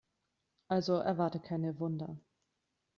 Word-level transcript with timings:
Also 0.67 0.95
erwarte 0.95 1.39
keine 1.39 1.77
Wunder. 1.79 2.17